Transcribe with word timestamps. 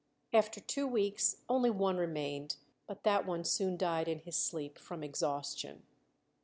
After 0.33 0.59
two 0.59 0.87
weeks 0.87 1.43
only 1.47 1.69
one 1.69 1.97
remained, 1.97 2.55
but 2.87 3.03
that 3.03 3.23
one 3.23 3.43
soon 3.43 3.77
died 3.77 4.07
in 4.07 4.17
his 4.17 4.35
sleep 4.35 4.79
from 4.79 5.03
exhaustion. 5.03 5.83